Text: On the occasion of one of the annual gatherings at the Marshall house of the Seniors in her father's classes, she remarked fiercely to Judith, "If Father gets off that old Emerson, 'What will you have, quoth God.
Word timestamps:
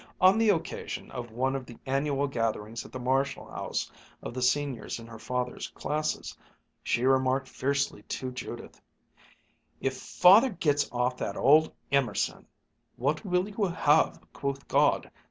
On 0.19 0.39
the 0.39 0.49
occasion 0.49 1.11
of 1.11 1.29
one 1.29 1.55
of 1.55 1.67
the 1.67 1.77
annual 1.85 2.25
gatherings 2.25 2.83
at 2.83 2.91
the 2.91 2.97
Marshall 2.99 3.45
house 3.45 3.91
of 4.23 4.33
the 4.33 4.41
Seniors 4.41 4.97
in 4.97 5.05
her 5.05 5.19
father's 5.19 5.67
classes, 5.67 6.35
she 6.81 7.05
remarked 7.05 7.47
fiercely 7.47 8.01
to 8.07 8.31
Judith, 8.31 8.81
"If 9.79 9.95
Father 9.95 10.49
gets 10.49 10.91
off 10.91 11.17
that 11.17 11.37
old 11.37 11.71
Emerson, 11.91 12.47
'What 12.95 13.23
will 13.23 13.47
you 13.47 13.65
have, 13.65 14.19
quoth 14.33 14.67
God. 14.67 15.11